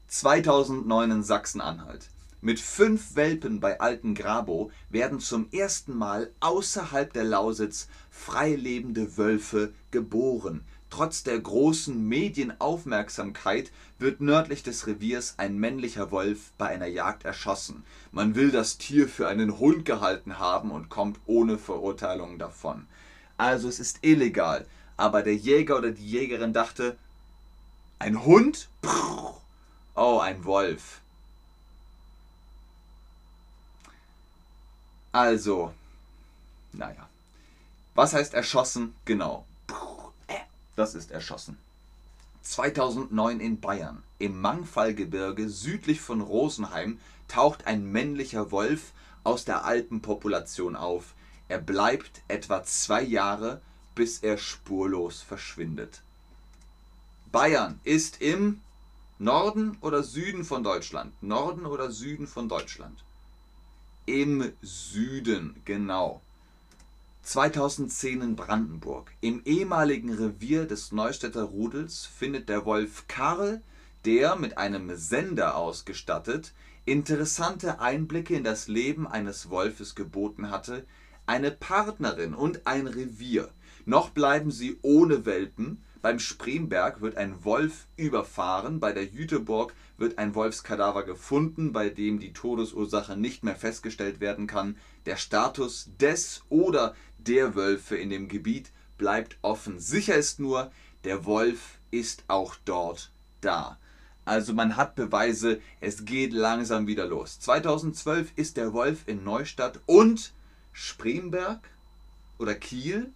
2009 0.08 1.12
in 1.12 1.24
Sachsen-Anhalt. 1.24 2.10
Mit 2.46 2.60
fünf 2.60 3.16
Welpen 3.16 3.62
bei 3.62 3.80
Alten 3.80 4.16
Grabow 4.16 4.70
werden 4.90 5.22
zum 5.22 5.48
ersten 5.54 5.96
Mal 5.98 6.30
außerhalb 6.42 7.14
der 7.14 7.24
Lausitz 7.24 7.88
freilebende 8.12 9.16
Wölfe 9.16 9.72
geboren. 9.92 10.66
Trotz 10.90 11.24
der 11.24 11.40
großen 11.40 12.06
Medienaufmerksamkeit 12.06 13.72
wird 13.98 14.20
nördlich 14.20 14.62
des 14.62 14.88
Reviers 14.88 15.36
ein 15.38 15.58
männlicher 15.58 16.12
Wolf 16.12 16.52
bei 16.58 16.68
einer 16.68 16.88
Jagd 16.88 17.24
erschossen. 17.24 17.86
Man 18.12 18.36
will 18.36 18.52
das 18.52 18.78
Tier 18.78 19.08
für 19.08 19.30
einen 19.30 19.58
Hund 19.58 19.86
gehalten 19.86 20.38
haben 20.38 20.72
und 20.72 20.90
kommt 20.90 21.22
ohne 21.26 21.58
Verurteilung 21.58 22.40
davon. 22.40 22.88
Also 23.38 23.70
es 23.70 23.80
ist 23.80 24.00
illegal. 24.02 24.68
Aber 24.98 25.24
der 25.24 25.36
Jäger 25.36 25.78
oder 25.78 25.92
die 25.92 26.06
Jägerin 26.06 26.52
dachte, 26.52 26.98
ein 28.00 28.26
Hund? 28.26 28.68
Oh, 29.96 30.20
ein 30.20 30.44
Wolf. 30.44 31.03
Also, 35.14 35.72
naja. 36.72 37.08
Was 37.94 38.14
heißt 38.14 38.34
erschossen? 38.34 38.96
Genau. 39.06 39.46
Das 40.76 40.96
ist 40.96 41.12
erschossen. 41.12 41.60
2009 42.42 43.40
in 43.40 43.62
Bayern. 43.62 44.02
Im 44.18 44.42
Mangfallgebirge 44.42 45.50
südlich 45.50 46.02
von 46.02 46.20
Rosenheim 46.20 47.00
taucht 47.28 47.68
ein 47.68 47.92
männlicher 47.92 48.50
Wolf 48.50 48.92
aus 49.24 49.46
der 49.46 49.66
Alpenpopulation 49.66 50.76
auf. 50.76 51.14
Er 51.48 51.60
bleibt 51.60 52.24
etwa 52.28 52.64
zwei 52.64 53.04
Jahre, 53.04 53.62
bis 53.94 54.18
er 54.18 54.40
spurlos 54.40 55.22
verschwindet. 55.22 56.02
Bayern 57.32 57.80
ist 57.84 58.20
im 58.20 58.62
Norden 59.20 59.78
oder 59.82 60.02
Süden 60.02 60.44
von 60.44 60.64
Deutschland? 60.64 61.14
Norden 61.22 61.68
oder 61.68 61.92
Süden 61.92 62.26
von 62.26 62.50
Deutschland? 62.50 63.04
Im 64.06 64.52
Süden, 64.62 65.56
genau. 65.66 66.22
2010 67.22 68.22
in 68.22 68.36
Brandenburg. 68.36 69.14
Im 69.22 69.42
ehemaligen 69.46 70.14
Revier 70.14 70.66
des 70.66 70.92
Neustädter 70.92 71.44
Rudels 71.44 72.06
findet 72.06 72.50
der 72.50 72.66
Wolf 72.66 73.08
Karl, 73.08 73.62
der 74.06 74.36
mit 74.36 74.58
einem 74.58 74.96
Sender 74.98 75.56
ausgestattet 75.56 76.54
interessante 76.86 77.80
Einblicke 77.80 78.36
in 78.36 78.44
das 78.44 78.68
Leben 78.68 79.08
eines 79.08 79.50
Wolfes 79.50 79.96
geboten 79.96 80.52
hatte, 80.52 80.86
eine 81.26 81.52
Partnerin 81.52 82.34
und 82.34 82.68
ein 82.68 82.88
Revier. 82.88 83.50
Noch 83.86 84.10
bleiben 84.10 84.52
sie 84.52 84.78
ohne 84.82 85.26
Welpen. 85.26 85.82
Beim 86.04 86.20
Spremberg 86.20 87.00
wird 87.00 87.16
ein 87.16 87.46
Wolf 87.46 87.88
überfahren, 87.96 88.82
bei 88.82 88.92
der 88.92 89.06
Jüteburg 89.06 89.74
wird 89.96 90.18
ein 90.18 90.36
Wolfskadaver 90.36 91.04
gefunden, 91.04 91.72
bei 91.72 91.88
dem 91.88 92.20
die 92.20 92.34
Todesursache 92.34 93.16
nicht 93.16 93.46
mehr 93.46 93.56
festgestellt 93.56 94.20
werden 94.20 94.46
kann. 94.46 94.76
Der 95.06 95.16
Status 95.16 95.92
des 96.02 96.44
oder 96.50 96.94
der 97.20 97.56
Wölfe 97.56 97.96
in 97.96 98.10
dem 98.10 98.28
Gebiet 98.28 98.74
bleibt 98.98 99.38
offen. 99.42 99.80
Sicher 99.80 100.16
ist 100.16 100.42
nur, 100.42 100.74
der 101.06 101.24
Wolf 101.24 101.80
ist 101.90 102.26
auch 102.28 102.58
dort 102.66 103.14
da. 103.40 103.80
Also 104.26 104.54
man 104.54 104.76
hat 104.76 104.96
Beweise, 104.96 105.62
es 105.80 106.04
geht 106.04 106.34
langsam 106.34 106.86
wieder 106.86 107.06
los. 107.06 107.40
2012 107.40 108.34
ist 108.36 108.58
der 108.58 108.74
Wolf 108.74 109.04
in 109.08 109.24
Neustadt 109.24 109.80
und 109.86 110.34
Spremberg 110.74 111.70
oder 112.40 112.56
Kiel. 112.56 113.14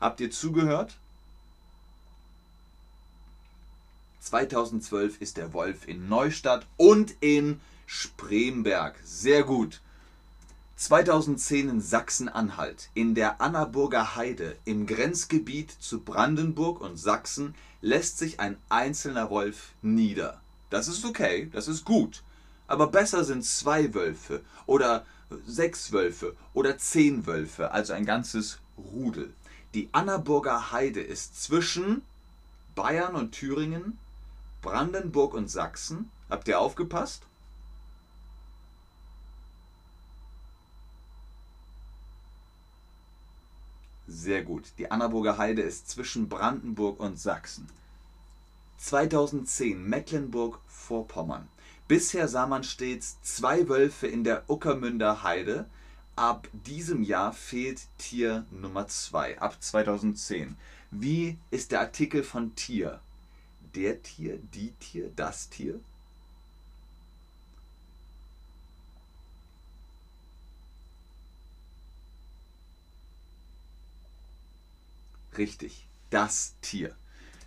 Habt 0.00 0.18
ihr 0.18 0.32
zugehört? 0.32 0.98
2012 4.24 5.20
ist 5.20 5.36
der 5.36 5.52
Wolf 5.52 5.86
in 5.86 6.08
Neustadt 6.08 6.66
und 6.78 7.14
in 7.20 7.60
Spremberg. 7.84 8.96
Sehr 9.04 9.44
gut. 9.44 9.82
2010 10.76 11.68
in 11.68 11.80
Sachsen-Anhalt, 11.82 12.88
in 12.94 13.14
der 13.14 13.42
Annaburger 13.42 14.16
Heide 14.16 14.56
im 14.64 14.86
Grenzgebiet 14.86 15.70
zu 15.70 16.00
Brandenburg 16.00 16.80
und 16.80 16.96
Sachsen, 16.96 17.54
lässt 17.82 18.16
sich 18.16 18.40
ein 18.40 18.56
einzelner 18.70 19.28
Wolf 19.28 19.72
nieder. 19.82 20.40
Das 20.70 20.88
ist 20.88 21.04
okay, 21.04 21.50
das 21.52 21.68
ist 21.68 21.84
gut. 21.84 22.22
Aber 22.66 22.86
besser 22.86 23.24
sind 23.24 23.44
zwei 23.44 23.92
Wölfe 23.92 24.40
oder 24.64 25.04
sechs 25.46 25.92
Wölfe 25.92 26.34
oder 26.54 26.78
zehn 26.78 27.26
Wölfe, 27.26 27.72
also 27.72 27.92
ein 27.92 28.06
ganzes 28.06 28.58
Rudel. 28.78 29.34
Die 29.74 29.90
Annaburger 29.92 30.72
Heide 30.72 31.02
ist 31.02 31.42
zwischen 31.42 32.00
Bayern 32.74 33.14
und 33.16 33.32
Thüringen, 33.32 33.98
Brandenburg 34.64 35.34
und 35.34 35.50
Sachsen. 35.50 36.10
Habt 36.30 36.48
ihr 36.48 36.58
aufgepasst? 36.58 37.26
Sehr 44.06 44.42
gut. 44.42 44.72
Die 44.78 44.90
Annaburger 44.90 45.36
Heide 45.36 45.60
ist 45.60 45.90
zwischen 45.90 46.30
Brandenburg 46.30 46.98
und 46.98 47.20
Sachsen. 47.20 47.68
2010 48.78 49.86
Mecklenburg-Vorpommern. 49.86 51.46
Bisher 51.86 52.26
sah 52.26 52.46
man 52.46 52.64
stets 52.64 53.20
zwei 53.20 53.68
Wölfe 53.68 54.06
in 54.06 54.24
der 54.24 54.48
Uckermünder 54.48 55.22
Heide. 55.22 55.68
Ab 56.16 56.48
diesem 56.52 57.02
Jahr 57.02 57.34
fehlt 57.34 57.82
Tier 57.98 58.46
Nummer 58.50 58.88
2, 58.88 59.40
ab 59.40 59.62
2010. 59.62 60.56
Wie 60.90 61.36
ist 61.50 61.70
der 61.70 61.80
Artikel 61.80 62.22
von 62.22 62.54
Tier? 62.54 63.02
Der 63.74 64.02
Tier, 64.02 64.38
die 64.38 64.72
Tier, 64.72 65.10
das 65.16 65.48
Tier? 65.48 65.80
Richtig, 75.36 75.88
das 76.10 76.54
Tier. 76.60 76.94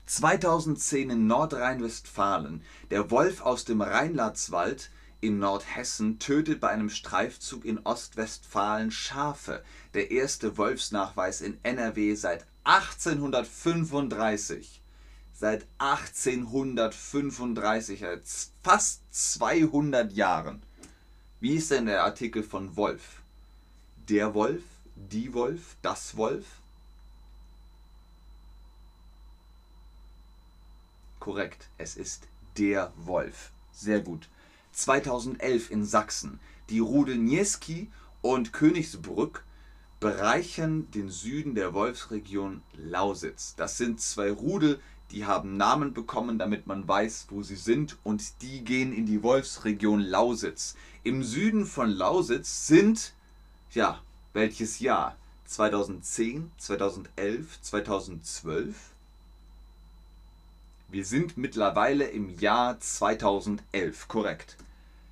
2010 0.08 1.10
in 1.10 1.28
Nordrhein-Westfalen. 1.28 2.62
Der 2.92 3.10
Wolf 3.12 3.42
aus 3.42 3.64
dem 3.64 3.82
Rheinlandswald 3.82 4.90
in 5.22 5.40
Nordhessen 5.40 6.20
tötet 6.20 6.60
bei 6.60 6.68
einem 6.70 6.90
Streifzug 6.90 7.64
in 7.64 7.80
Ostwestfalen 7.80 8.92
Schafe. 8.92 9.64
Der 9.94 10.12
erste 10.12 10.58
Wolfsnachweis 10.58 11.40
in 11.40 11.58
NRW 11.64 12.14
seit 12.16 12.46
1835. 12.66 14.82
Seit 15.40 15.68
1835, 15.78 18.00
seit 18.00 18.24
fast 18.64 19.04
200 19.12 20.12
Jahren. 20.14 20.64
Wie 21.40 21.58
ist 21.58 21.70
denn 21.70 21.86
der 21.86 22.04
Artikel 22.04 22.42
von 22.42 22.76
Wolf? 22.76 23.22
Der 24.10 24.34
Wolf, 24.34 24.64
die 24.96 25.36
Wolf, 25.36 25.76
das 25.84 26.18
Wolf? 26.18 26.48
Korrekt, 31.20 31.70
es 31.78 31.98
ist 31.98 32.28
der 32.58 32.92
Wolf. 32.96 33.52
Sehr 33.72 34.00
gut. 34.00 34.30
2011 34.72 35.70
in 35.70 35.86
Sachsen. 35.86 36.40
Die 36.72 36.80
Rudel 36.80 37.20
Nieski 37.20 37.92
und 38.24 38.54
Königsbrück 38.54 39.44
bereichern 40.00 40.90
den 40.92 41.10
Süden 41.10 41.54
der 41.54 41.76
Wolfsregion 41.76 42.64
Lausitz. 42.74 43.54
Das 43.56 43.78
sind 43.78 44.02
zwei 44.02 44.32
Rudel, 44.32 44.80
die 45.12 45.26
haben 45.26 45.58
Namen 45.58 45.94
bekommen, 45.94 46.38
damit 46.38 46.68
man 46.68 46.88
weiß, 46.88 47.28
wo 47.30 47.42
sie 47.42 47.56
sind 47.56 47.98
und 48.04 48.42
die 48.42 48.64
gehen 48.64 48.94
in 48.94 49.06
die 49.06 49.24
Wolfsregion 49.24 50.02
Lausitz. 50.02 50.76
Im 51.04 51.24
Süden 51.24 51.66
von 51.66 51.90
Lausitz 51.90 52.68
sind, 52.68 53.14
ja, 53.72 54.02
welches 54.34 54.80
Jahr? 54.80 55.16
2010, 55.46 56.52
2011, 56.58 57.62
2012? 57.62 58.76
Wir 60.90 61.06
sind 61.06 61.38
mittlerweile 61.38 62.06
im 62.06 62.30
Jahr 62.40 62.80
2011, 62.80 64.08
korrekt. 64.10 64.58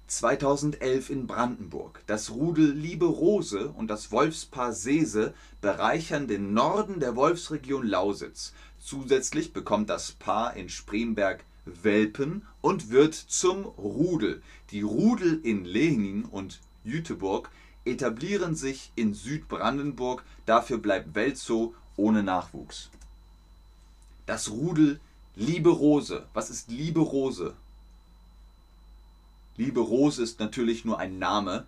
2011 0.07 1.09
in 1.09 1.27
Brandenburg. 1.27 2.03
Das 2.07 2.31
Rudel 2.31 2.71
Liebe 2.71 3.05
Rose 3.05 3.69
und 3.69 3.87
das 3.87 4.11
Wolfspaar 4.11 4.73
Sese 4.73 5.33
bereichern 5.61 6.27
den 6.27 6.53
Norden 6.53 6.99
der 6.99 7.15
Wolfsregion 7.15 7.87
Lausitz. 7.87 8.53
Zusätzlich 8.79 9.53
bekommt 9.53 9.89
das 9.89 10.11
Paar 10.11 10.55
in 10.55 10.69
Spremberg 10.69 11.43
Welpen 11.65 12.45
und 12.61 12.91
wird 12.91 13.15
zum 13.15 13.65
Rudel. 13.65 14.43
Die 14.69 14.81
Rudel 14.81 15.41
in 15.43 15.65
Lenin 15.65 16.25
und 16.25 16.59
Jüteburg 16.83 17.49
etablieren 17.85 18.55
sich 18.55 18.91
in 18.95 19.13
Südbrandenburg, 19.13 20.23
dafür 20.45 20.77
bleibt 20.77 21.15
Welzow 21.15 21.73
ohne 21.95 22.23
Nachwuchs. 22.23 22.89
Das 24.25 24.51
Rudel 24.51 24.99
Liebe 25.35 25.69
Rose. 25.69 26.27
Was 26.33 26.49
ist 26.49 26.69
Liebe 26.69 27.01
Rose? 27.01 27.55
Liebe 29.57 29.79
Rose 29.79 30.21
ist 30.21 30.39
natürlich 30.41 30.83
nur 30.83 30.99
ein 30.99 31.17
Name, 31.17 31.65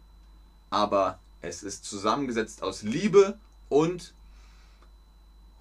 aber 0.69 1.19
es 1.41 1.63
ist 1.63 1.85
zusammengesetzt 1.85 2.61
aus 2.61 2.83
Liebe 2.83 3.37
und 3.69 4.13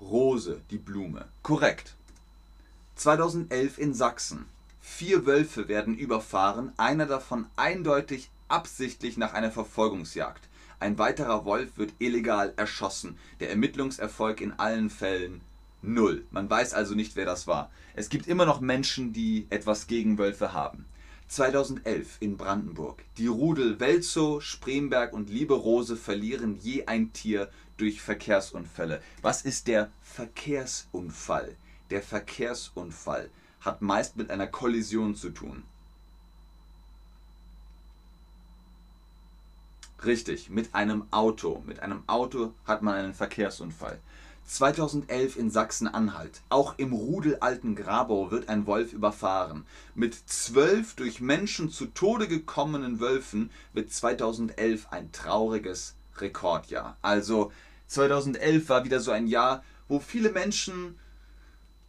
Rose, 0.01 0.61
die 0.71 0.79
Blume. 0.79 1.29
Korrekt. 1.43 1.95
2011 2.97 3.79
in 3.79 3.95
Sachsen. 3.95 4.47
Vier 4.81 5.25
Wölfe 5.25 5.69
werden 5.69 5.97
überfahren, 5.97 6.73
einer 6.77 7.07
davon 7.07 7.47
eindeutig 7.55 8.31
absichtlich 8.49 9.17
nach 9.17 9.33
einer 9.33 9.53
Verfolgungsjagd. 9.53 10.49
Ein 10.81 10.99
weiterer 10.99 11.45
Wolf 11.45 11.77
wird 11.77 11.95
illegal 11.99 12.53
erschossen. 12.57 13.19
Der 13.39 13.51
Ermittlungserfolg 13.51 14.41
in 14.41 14.53
allen 14.53 14.91
Fällen 14.91 15.43
Null. 15.81 16.27
Man 16.33 16.51
weiß 16.51 16.75
also 16.75 16.95
nicht, 16.95 17.15
wer 17.15 17.25
das 17.25 17.47
war. 17.47 17.71
Es 17.95 18.09
gibt 18.09 18.27
immer 18.27 18.47
noch 18.47 18.61
Menschen, 18.61 19.13
die 19.13 19.47
etwas 19.51 19.87
gegen 19.87 20.19
Wölfe 20.19 20.53
haben. 20.53 20.87
2011 21.29 22.19
in 22.21 22.37
Brandenburg. 22.37 23.03
Die 23.19 23.27
Rudel 23.27 23.81
Welzow, 23.81 24.41
Spremberg 24.41 25.13
und 25.13 25.29
Liebe 25.29 25.55
Rose 25.55 25.97
verlieren 25.97 26.57
je 26.61 26.87
ein 26.87 27.13
Tier 27.13 27.51
durch 27.77 28.01
Verkehrsunfälle. 28.01 29.03
Was 29.23 29.43
ist 29.43 29.67
der 29.67 29.91
Verkehrsunfall? 30.03 31.57
Der 31.91 32.03
Verkehrsunfall 32.03 33.31
hat 33.61 33.83
meist 33.83 34.17
mit 34.17 34.31
einer 34.31 34.47
Kollision 34.47 35.15
zu 35.15 35.31
tun. 35.31 35.65
Richtig, 40.05 40.51
mit 40.51 40.75
einem 40.75 41.07
Auto. 41.11 41.63
Mit 41.67 41.81
einem 41.81 42.05
Auto 42.07 42.53
hat 42.65 42.83
man 42.83 42.95
einen 42.95 43.15
Verkehrsunfall. 43.15 43.99
2011 44.47 45.37
in 45.37 45.51
Sachsen-Anhalt. 45.51 46.41
Auch 46.49 46.75
im 46.79 46.93
Rudel 46.93 47.39
Alten 47.41 47.75
Grabau 47.75 48.31
wird 48.31 48.49
ein 48.49 48.67
Wolf 48.67 48.93
überfahren. 48.93 49.67
Mit 49.95 50.15
zwölf 50.15 50.95
durch 50.95 51.21
Menschen 51.21 51.71
zu 51.71 51.87
Tode 51.87 52.29
gekommenen 52.29 53.01
Wölfen 53.01 53.51
wird 53.73 53.93
2011 53.93 54.89
ein 54.91 55.11
trauriges 55.13 55.95
Rekordjahr. 56.19 56.97
Also 57.03 57.53
2011 57.89 58.69
war 58.69 58.85
wieder 58.85 59.01
so 59.01 59.11
ein 59.11 59.27
Jahr, 59.27 59.65
wo 59.89 60.01
viele 60.01 60.31
Menschen 60.31 60.99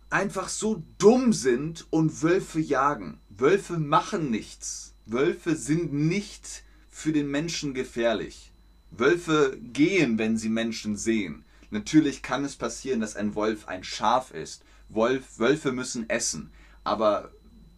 einfach 0.10 0.50
so 0.50 0.84
dumm 0.98 1.34
sind 1.34 1.86
und 1.90 2.24
Wölfe 2.24 2.60
jagen. 2.60 3.20
Wölfe 3.30 3.78
machen 3.78 4.32
nichts. 4.32 4.94
Wölfe 5.06 5.56
sind 5.56 5.94
nicht 5.94 6.64
für 6.90 7.12
den 7.12 7.30
Menschen 7.30 7.74
gefährlich. 7.74 8.52
Wölfe 8.92 9.58
gehen, 9.62 10.18
wenn 10.18 10.38
sie 10.38 10.50
Menschen 10.50 10.96
sehen. 10.96 11.44
Natürlich 11.70 12.22
kann 12.22 12.46
es 12.46 12.56
passieren, 12.56 13.02
dass 13.02 13.16
ein 13.16 13.36
Wolf 13.36 13.68
ein 13.68 13.84
Schaf 13.84 14.32
ist. 14.32 14.64
Wolf, 14.90 15.40
Wölfe 15.40 15.72
müssen 15.72 16.10
essen. 16.10 16.52
Aber 16.84 17.32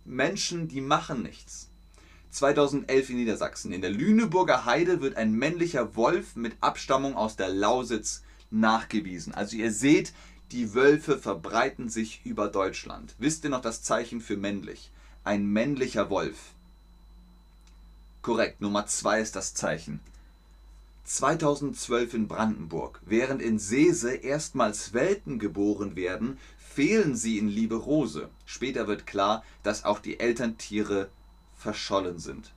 Menschen, 0.06 0.68
die 0.68 0.82
machen 0.82 1.24
nichts. 1.24 1.70
2011 2.32 3.10
in 3.10 3.16
Niedersachsen. 3.18 3.72
In 3.72 3.82
der 3.82 3.90
Lüneburger 3.90 4.66
Heide 4.66 5.02
wird 5.02 5.18
ein 5.18 5.34
männlicher 5.34 5.96
Wolf 5.96 6.36
mit 6.36 6.56
Abstammung 6.62 7.16
aus 7.16 7.36
der 7.36 7.50
Lausitz 7.50 8.24
nachgewiesen. 8.52 9.34
Also 9.34 9.58
ihr 9.58 9.72
seht, 9.72 10.14
die 10.52 10.74
Wölfe 10.74 11.18
verbreiten 11.18 11.90
sich 11.90 12.22
über 12.26 12.48
Deutschland. 12.48 13.16
Wisst 13.18 13.44
ihr 13.44 13.50
noch 13.50 13.62
das 13.62 13.84
Zeichen 13.84 14.22
für 14.22 14.38
männlich? 14.38 14.92
Ein 15.24 15.46
männlicher 15.46 16.10
Wolf. 16.10 16.54
Korrekt, 18.22 18.62
Nummer 18.62 18.86
2 18.86 19.22
ist 19.22 19.36
das 19.36 19.54
Zeichen. 19.54 20.00
2012 21.10 22.14
in 22.14 22.28
Brandenburg. 22.28 23.02
Während 23.04 23.42
in 23.42 23.58
Sese 23.58 24.14
erstmals 24.14 24.94
Welten 24.94 25.40
geboren 25.40 25.96
werden, 25.96 26.38
fehlen 26.60 27.16
sie 27.16 27.40
in 27.40 27.48
Liebe 27.48 27.78
Rose. 27.78 28.30
Später 28.46 28.88
wird 28.88 29.08
klar, 29.08 29.44
dass 29.64 29.86
auch 29.86 29.98
die 29.98 30.20
Elterntiere 30.20 31.10
verschollen 31.56 32.20
sind. 32.20 32.54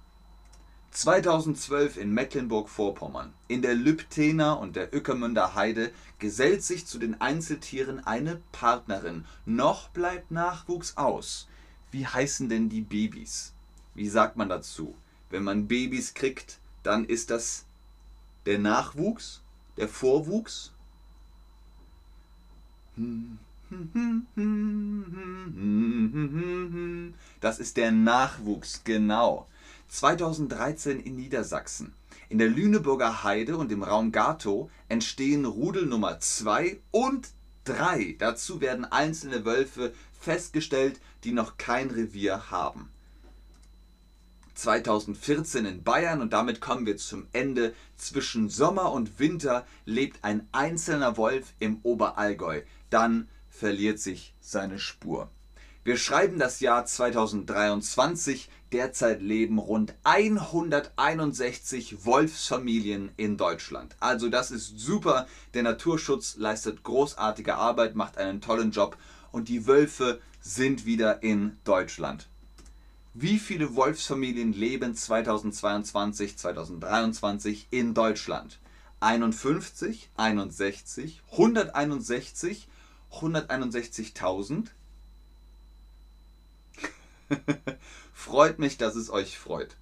2012 0.90 1.96
in 1.96 2.12
Mecklenburg-Vorpommern. 2.12 3.32
In 3.48 3.62
der 3.62 3.74
Lübtener 3.74 4.60
und 4.60 4.76
der 4.76 4.94
Ückermünder 4.94 5.54
Heide 5.54 5.90
gesellt 6.18 6.62
sich 6.62 6.84
zu 6.84 6.98
den 6.98 7.22
Einzeltieren 7.22 8.06
eine 8.06 8.42
Partnerin. 8.52 9.24
Noch 9.46 9.88
bleibt 9.88 10.30
Nachwuchs 10.30 10.98
aus. 10.98 11.48
Wie 11.90 12.06
heißen 12.06 12.50
denn 12.50 12.68
die 12.68 12.82
Babys? 12.82 13.54
Wie 13.94 14.10
sagt 14.10 14.36
man 14.36 14.50
dazu? 14.50 14.94
Wenn 15.30 15.42
man 15.42 15.68
Babys 15.68 16.12
kriegt, 16.12 16.58
dann 16.82 17.06
ist 17.06 17.30
das 17.30 17.64
der 18.46 18.58
Nachwuchs, 18.58 19.42
der 19.76 19.88
Vorwuchs. 19.88 20.72
Das 27.40 27.58
ist 27.58 27.76
der 27.76 27.90
Nachwuchs, 27.90 28.84
genau. 28.84 29.46
2013 29.88 31.00
in 31.00 31.16
Niedersachsen. 31.16 31.94
In 32.28 32.38
der 32.38 32.48
Lüneburger 32.48 33.24
Heide 33.24 33.56
und 33.56 33.72
im 33.72 33.82
Raum 33.82 34.12
Gatow 34.12 34.70
entstehen 34.88 35.44
Rudel 35.44 35.86
Nummer 35.86 36.18
2 36.18 36.80
und 36.90 37.28
3. 37.64 38.16
Dazu 38.18 38.60
werden 38.60 38.84
einzelne 38.84 39.44
Wölfe 39.44 39.92
festgestellt, 40.18 41.00
die 41.24 41.32
noch 41.32 41.56
kein 41.56 41.90
Revier 41.90 42.50
haben. 42.50 42.91
2014 44.62 45.66
in 45.66 45.82
Bayern 45.82 46.20
und 46.20 46.32
damit 46.32 46.60
kommen 46.60 46.86
wir 46.86 46.96
zum 46.96 47.26
Ende. 47.32 47.74
Zwischen 47.96 48.48
Sommer 48.48 48.92
und 48.92 49.18
Winter 49.18 49.66
lebt 49.84 50.22
ein 50.22 50.48
einzelner 50.52 51.16
Wolf 51.16 51.52
im 51.58 51.80
Oberallgäu. 51.82 52.62
Dann 52.88 53.28
verliert 53.50 53.98
sich 53.98 54.34
seine 54.40 54.78
Spur. 54.78 55.28
Wir 55.82 55.96
schreiben 55.96 56.38
das 56.38 56.60
Jahr 56.60 56.86
2023. 56.86 58.48
Derzeit 58.70 59.20
leben 59.20 59.58
rund 59.58 59.94
161 60.04 62.06
Wolfsfamilien 62.06 63.10
in 63.16 63.36
Deutschland. 63.36 63.96
Also 63.98 64.28
das 64.28 64.52
ist 64.52 64.78
super. 64.78 65.26
Der 65.54 65.64
Naturschutz 65.64 66.36
leistet 66.36 66.84
großartige 66.84 67.56
Arbeit, 67.56 67.96
macht 67.96 68.16
einen 68.16 68.40
tollen 68.40 68.70
Job 68.70 68.96
und 69.32 69.48
die 69.48 69.66
Wölfe 69.66 70.20
sind 70.40 70.86
wieder 70.86 71.24
in 71.24 71.58
Deutschland. 71.64 72.28
Wie 73.14 73.38
viele 73.38 73.74
Wolfsfamilien 73.74 74.54
leben 74.54 74.94
2022, 74.94 76.38
2023 76.38 77.66
in 77.70 77.92
Deutschland? 77.92 78.58
51, 79.00 80.08
61, 80.16 81.20
161, 81.32 82.68
161.000? 83.10 84.68
freut 88.14 88.58
mich, 88.58 88.78
dass 88.78 88.94
es 88.94 89.10
euch 89.10 89.38
freut. 89.38 89.76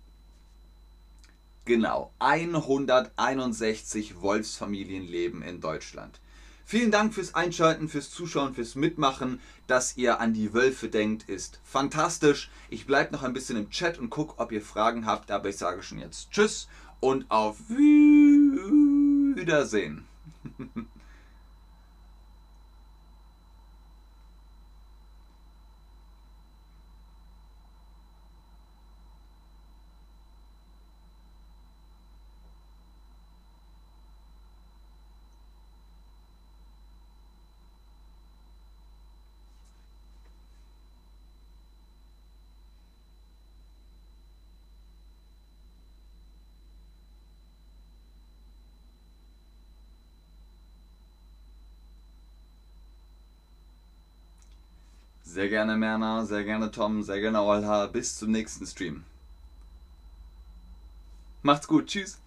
Genau, 1.67 2.13
161 2.19 4.21
Wolfsfamilien 4.21 5.07
leben 5.07 5.43
in 5.43 5.61
Deutschland. 5.61 6.19
Vielen 6.71 6.93
Dank 6.93 7.13
fürs 7.15 7.35
Einschalten, 7.35 7.89
fürs 7.89 8.13
Zuschauen, 8.13 8.55
fürs 8.55 8.77
Mitmachen. 8.77 9.41
Dass 9.67 9.97
ihr 9.97 10.21
an 10.21 10.35
die 10.35 10.55
Wölfe 10.55 10.89
denkt, 10.89 11.29
ist 11.29 11.59
fantastisch. 11.65 12.49
Ich 12.69 12.87
bleibe 12.87 13.13
noch 13.13 13.25
ein 13.25 13.33
bisschen 13.33 13.57
im 13.57 13.71
Chat 13.71 13.99
und 13.99 14.09
gucke, 14.09 14.39
ob 14.39 14.53
ihr 14.53 14.63
Fragen 14.63 15.05
habt. 15.05 15.33
Aber 15.33 15.49
ich 15.49 15.57
sage 15.57 15.83
schon 15.83 15.99
jetzt 15.99 16.31
Tschüss 16.31 16.69
und 17.01 17.29
auf 17.29 17.57
Wiedersehen. 17.69 18.15
Sehr 55.33 55.49
gerne 55.49 55.77
Merna, 55.77 56.25
sehr 56.25 56.43
gerne 56.43 56.73
Tom, 56.73 57.05
sehr 57.05 57.21
gerne 57.21 57.41
Olha. 57.41 57.87
Bis 57.87 58.19
zum 58.19 58.33
nächsten 58.33 58.67
Stream. 58.67 59.05
Macht's 61.43 61.69
gut, 61.69 61.87
tschüss. 61.87 62.21